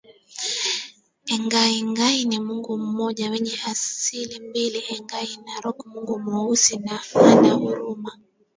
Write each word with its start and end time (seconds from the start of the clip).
Engai 1.33 1.73
Engai 1.81 2.23
ni 2.25 2.39
Mungu 2.39 2.77
mmoja 2.77 3.29
mwenye 3.29 3.59
asili 3.67 4.39
mbili 4.47 4.83
Engai 4.89 5.37
Narok 5.45 5.85
Mungu 5.85 6.19
Mweusi 6.19 6.81
ana 7.29 7.51
huruma 7.53 8.17